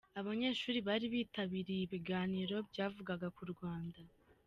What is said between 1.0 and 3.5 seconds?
bitabiriye ibiganiro byavugaga ku